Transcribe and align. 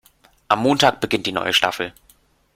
Am 0.47 0.63
Montag 0.63 0.99
beginnt 0.99 1.27
die 1.27 1.31
neue 1.31 1.53
Staffel. 1.53 1.93